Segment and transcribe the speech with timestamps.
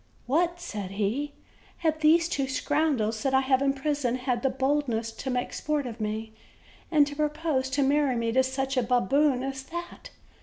[0.25, 1.33] "What," said he,
[1.85, 5.85] "have these two scoundrels that I have in prison had the boldness to make sport
[5.85, 6.33] of me,
[6.89, 10.09] and to propose to marry me to such a baboon as that!